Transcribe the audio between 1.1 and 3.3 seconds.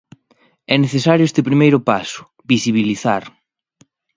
este primeiro paso: visibilizar.